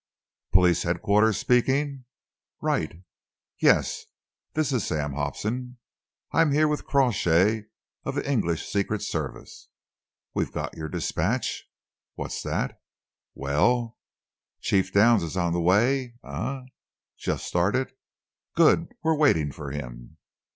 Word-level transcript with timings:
"Police 0.51 0.81
headquarters 0.81 1.37
speaking? 1.37 2.05
Right! 2.59 3.03
Yes, 3.59 4.05
this 4.55 4.71
is 4.73 4.83
Sam 4.83 5.13
Hobson. 5.13 5.77
I'm 6.31 6.51
here 6.53 6.67
with 6.67 6.87
Crawshay, 6.87 7.65
of 8.03 8.15
the 8.15 8.27
English 8.27 8.67
Secret 8.67 9.03
Service. 9.03 9.69
We 10.33 10.47
got 10.49 10.75
your 10.75 10.89
dispatch. 10.89 11.69
What's 12.15 12.41
that? 12.41 12.81
Well? 13.35 13.99
Chief 14.59 14.91
Downs 14.91 15.21
is 15.21 15.37
on 15.37 15.53
the 15.53 15.61
way, 15.61 16.15
eh? 16.23 16.61
Just 17.19 17.45
started? 17.45 17.93
Good! 18.55 18.87
We're 19.03 19.13
waiting 19.15 19.51
for 19.51 19.69
him." 19.69 20.17